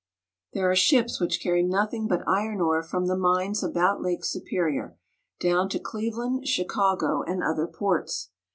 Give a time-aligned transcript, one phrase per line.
[0.53, 4.97] There are ships which carry nothing but iron ore from the mines about Lake Superior,
[5.39, 8.31] down to Cleve land, Chicago, and other ports.